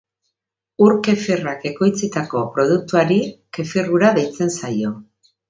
[0.85, 3.19] Ur-kefirrak ekoitzitako produktuari
[3.59, 4.97] kefir-ura deitzen zaio.